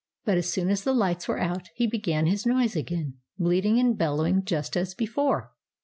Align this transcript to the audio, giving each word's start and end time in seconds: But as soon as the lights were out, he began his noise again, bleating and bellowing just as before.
But 0.25 0.39
as 0.39 0.51
soon 0.51 0.71
as 0.71 0.83
the 0.83 0.95
lights 0.95 1.27
were 1.27 1.37
out, 1.39 1.69
he 1.75 1.85
began 1.85 2.25
his 2.25 2.43
noise 2.43 2.75
again, 2.75 3.17
bleating 3.37 3.77
and 3.77 3.95
bellowing 3.95 4.43
just 4.43 4.75
as 4.75 4.95
before. 4.95 5.51